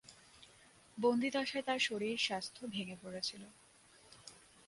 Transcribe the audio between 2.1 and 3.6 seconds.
স্বাস্থ্য ভেঙ্গে পড়েছিল।